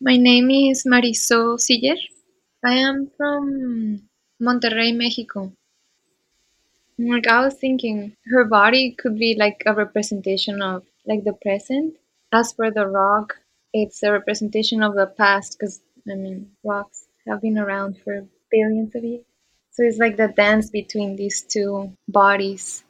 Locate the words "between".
20.68-21.16